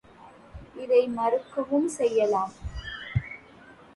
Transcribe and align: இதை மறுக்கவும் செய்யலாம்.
இதை 0.75 1.01
மறுக்கவும் 1.07 1.87
செய்யலாம். 1.89 2.53